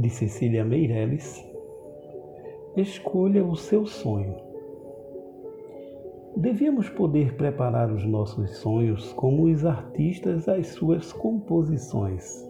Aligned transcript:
de 0.00 0.08
Cecília 0.08 0.64
Meirelles, 0.64 1.46
escolha 2.76 3.44
o 3.44 3.54
seu 3.54 3.84
sonho. 3.84 4.34
Devíamos 6.34 6.88
poder 6.88 7.34
preparar 7.34 7.92
os 7.92 8.02
nossos 8.06 8.56
sonhos 8.56 9.12
como 9.12 9.44
os 9.44 9.66
artistas 9.66 10.48
as 10.48 10.68
suas 10.68 11.12
composições. 11.12 12.48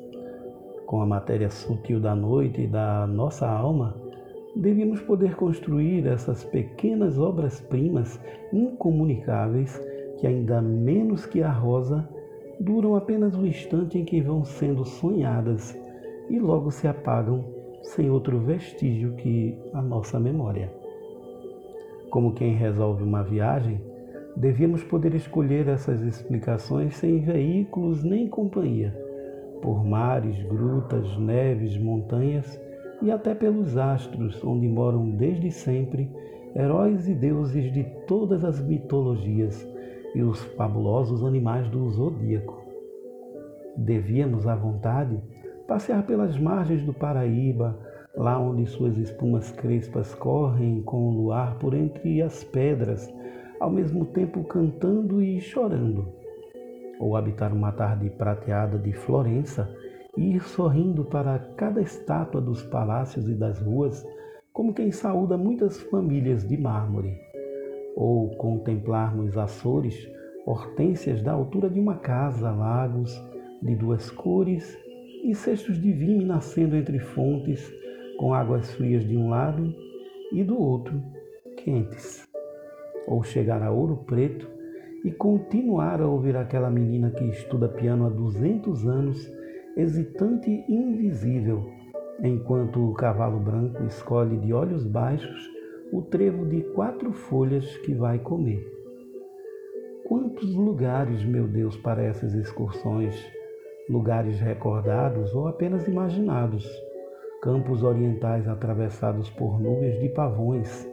Com 0.87 1.01
a 1.01 1.07
matéria 1.07 1.51
sutil 1.51 1.99
da 1.99 2.15
noite 2.15 2.63
e 2.63 2.67
da 2.69 3.09
nossa 3.09 3.49
alma, 3.49 3.97
devíamos 4.55 5.01
poder 5.01 5.35
construir 5.35 6.07
essas 6.07 6.45
pequenas 6.45 7.19
obras-primas 7.19 8.21
incomunicáveis 8.53 9.81
que, 10.19 10.29
ainda 10.29 10.63
menos 10.63 11.27
que 11.27 11.43
a 11.43 11.51
rosa, 11.51 12.09
duram 12.61 12.95
apenas 12.95 13.37
o 13.37 13.45
instante 13.45 13.99
em 13.99 14.05
que 14.05 14.21
vão 14.21 14.45
sendo 14.45 14.85
sonhadas 14.85 15.82
e 16.33 16.39
logo 16.39 16.71
se 16.71 16.89
apagam 16.89 17.45
sem 17.83 18.09
outro 18.09 18.39
vestígio 18.39 19.13
que 19.17 19.55
a 19.75 19.83
nossa 19.83 20.19
memória. 20.19 20.73
Como 22.09 22.33
quem 22.33 22.55
resolve 22.55 23.03
uma 23.03 23.23
viagem, 23.23 23.79
devíamos 24.35 24.83
poder 24.83 25.15
escolher 25.15 25.69
essas 25.69 26.01
explicações 26.01 26.97
sem 26.97 27.21
veículos 27.21 28.03
nem 28.03 28.29
companhia, 28.29 28.99
por 29.61 29.85
mares, 29.85 30.43
grutas, 30.45 31.19
neves, 31.19 31.77
montanhas 31.77 32.59
e 33.03 33.11
até 33.11 33.35
pelos 33.35 33.77
astros, 33.77 34.43
onde 34.43 34.67
moram 34.67 35.11
desde 35.11 35.51
sempre 35.51 36.11
heróis 36.57 37.07
e 37.09 37.15
deuses 37.15 37.71
de 37.71 37.85
todas 38.07 38.43
as 38.43 38.59
mitologias 38.59 39.69
e 40.15 40.23
os 40.23 40.43
fabulosos 40.57 41.23
animais 41.25 41.69
do 41.69 41.91
zodíaco. 41.91 42.63
Devíamos, 43.77 44.47
à 44.47 44.55
vontade, 44.55 45.23
passear 45.73 46.03
pelas 46.03 46.37
margens 46.39 46.85
do 46.85 46.93
Paraíba, 46.93 47.75
lá 48.15 48.39
onde 48.39 48.67
suas 48.67 48.99
espumas 48.99 49.51
crespas 49.53 50.15
correm 50.15 50.83
com 50.83 51.09
o 51.09 51.11
luar 51.11 51.59
por 51.59 51.73
entre 51.73 52.21
as 52.21 52.45
pedras, 52.45 53.11
ao 53.59 53.71
mesmo 53.71 54.05
tempo 54.05 54.45
cantando 54.45 55.23
e 55.23 55.41
chorando. 55.41 56.13
Ou 57.01 57.17
habitar 57.17 57.55
uma 57.55 57.73
tarde 57.73 58.11
prateada 58.11 58.79
de 58.79 58.93
Florença 58.93 59.67
e 60.15 60.35
ir 60.35 60.43
sorrindo 60.43 61.07
para 61.07 61.39
cada 61.57 61.81
estátua 61.81 62.43
dos 62.43 62.63
palácios 62.65 63.27
e 63.27 63.33
das 63.33 63.59
ruas, 63.59 64.07
como 64.53 64.75
quem 64.75 64.93
saúda 64.93 65.39
muitas 65.39 65.81
famílias 65.81 66.47
de 66.47 66.59
mármore. 66.59 67.19
Ou 67.97 68.29
contemplar 68.37 69.17
nos 69.17 69.39
Açores 69.39 70.07
hortênsias 70.45 71.23
da 71.23 71.33
altura 71.33 71.71
de 71.71 71.81
uma 71.81 71.97
casa, 71.97 72.51
lagos 72.51 73.19
de 73.63 73.75
duas 73.75 74.11
cores 74.11 74.79
e 75.23 75.35
cestos 75.35 75.81
de 75.81 75.93
vinho 75.93 76.27
nascendo 76.27 76.77
entre 76.77 76.99
fontes, 76.99 77.73
com 78.19 78.35
águas 78.35 78.73
frias 78.75 79.07
de 79.07 79.17
um 79.17 79.31
lado 79.31 79.75
e 80.33 80.43
do 80.43 80.61
outro 80.61 81.01
quentes. 81.57 82.29
Ou 83.07 83.23
chegar 83.23 83.63
a 83.63 83.71
Ouro 83.71 83.99
Preto 84.07 84.49
e 85.05 85.11
continuar 85.11 86.01
a 86.01 86.07
ouvir 86.07 86.37
aquela 86.37 86.71
menina 86.71 87.11
que 87.11 87.25
estuda 87.25 87.69
piano 87.69 88.07
há 88.07 88.11
200 88.11 88.87
anos, 88.87 89.33
hesitante 89.77 90.51
e 90.69 90.75
invisível, 90.75 91.71
enquanto 92.23 92.91
o 92.91 92.95
cavalo 92.95 93.39
branco 93.39 93.85
escolhe 93.85 94.37
de 94.37 94.53
olhos 94.53 94.87
baixos 94.87 95.51
o 95.93 96.03
trevo 96.03 96.47
de 96.47 96.63
quatro 96.73 97.13
folhas 97.13 97.77
que 97.79 97.93
vai 97.93 98.19
comer. 98.19 98.67
Quantos 100.07 100.55
lugares, 100.55 101.25
meu 101.25 101.47
Deus, 101.47 101.77
para 101.77 102.03
essas 102.03 102.35
excursões! 102.35 103.15
Lugares 103.89 104.41
recordados 104.41 105.35
ou 105.35 105.49
apenas 105.49 105.87
imaginados, 105.89 106.69
campos 107.43 107.83
orientais 107.83 108.47
atravessados 108.49 109.29
por 109.31 109.61
nuvens 109.61 110.01
de 110.01 110.09
pavões, 110.09 110.89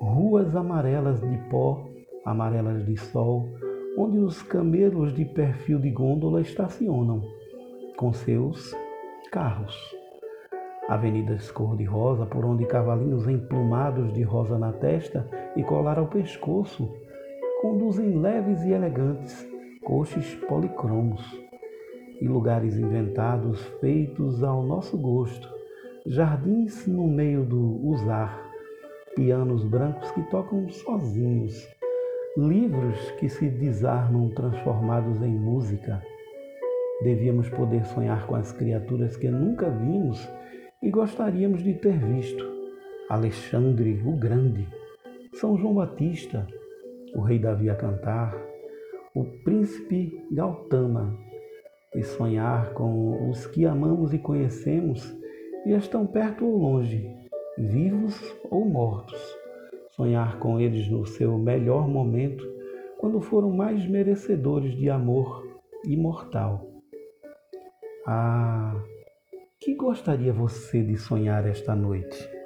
ruas 0.00 0.56
amarelas 0.56 1.20
de 1.20 1.36
pó, 1.50 1.86
amarelas 2.24 2.84
de 2.86 2.96
sol, 2.96 3.46
onde 3.98 4.18
os 4.18 4.42
camelos 4.42 5.14
de 5.14 5.24
perfil 5.24 5.78
de 5.78 5.90
gôndola 5.90 6.40
estacionam 6.40 7.22
com 7.96 8.12
seus 8.12 8.74
carros. 9.30 9.76
Avenidas 10.88 11.50
cor-de-rosa 11.52 12.26
por 12.26 12.44
onde 12.44 12.64
cavalinhos 12.66 13.28
emplumados 13.28 14.12
de 14.12 14.22
rosa 14.22 14.58
na 14.58 14.72
testa 14.72 15.28
e 15.54 15.62
colar 15.62 15.98
ao 15.98 16.06
pescoço 16.06 16.90
conduzem 17.60 18.18
leves 18.18 18.64
e 18.64 18.72
elegantes 18.72 19.46
coches 19.84 20.34
policromos 20.48 21.49
e 22.20 22.28
lugares 22.28 22.76
inventados 22.76 23.60
feitos 23.80 24.42
ao 24.42 24.62
nosso 24.62 24.96
gosto, 24.98 25.48
jardins 26.06 26.86
no 26.86 27.06
meio 27.06 27.44
do 27.44 27.86
usar, 27.86 28.50
pianos 29.16 29.64
brancos 29.64 30.10
que 30.12 30.22
tocam 30.30 30.68
sozinhos, 30.68 31.68
livros 32.36 33.10
que 33.12 33.28
se 33.28 33.48
desarmam 33.48 34.30
transformados 34.30 35.20
em 35.22 35.34
música. 35.34 36.02
Devíamos 37.02 37.48
poder 37.48 37.84
sonhar 37.86 38.26
com 38.26 38.34
as 38.34 38.52
criaturas 38.52 39.16
que 39.16 39.28
nunca 39.28 39.70
vimos 39.70 40.28
e 40.82 40.90
gostaríamos 40.90 41.62
de 41.62 41.74
ter 41.74 41.98
visto. 41.98 42.44
Alexandre 43.08 44.00
o 44.04 44.12
Grande, 44.12 44.68
São 45.32 45.56
João 45.56 45.74
Batista, 45.74 46.46
o 47.14 47.22
rei 47.22 47.38
Davi 47.38 47.68
a 47.68 47.74
cantar, 47.74 48.36
o 49.14 49.24
príncipe 49.42 50.24
Gautama, 50.30 51.18
e 51.94 52.02
sonhar 52.02 52.72
com 52.72 53.28
os 53.30 53.46
que 53.46 53.64
amamos 53.64 54.12
e 54.12 54.18
conhecemos 54.18 55.16
e 55.66 55.72
estão 55.72 56.06
perto 56.06 56.46
ou 56.46 56.56
longe, 56.56 57.10
vivos 57.58 58.16
ou 58.50 58.64
mortos. 58.64 59.20
Sonhar 59.90 60.38
com 60.38 60.58
eles 60.58 60.88
no 60.88 61.04
seu 61.04 61.36
melhor 61.36 61.88
momento, 61.88 62.48
quando 62.98 63.20
foram 63.20 63.50
mais 63.50 63.86
merecedores 63.86 64.74
de 64.76 64.88
amor 64.88 65.46
imortal. 65.84 66.70
Ah, 68.06 68.74
que 69.58 69.74
gostaria 69.74 70.32
você 70.32 70.82
de 70.82 70.96
sonhar 70.96 71.46
esta 71.46 71.74
noite? 71.74 72.39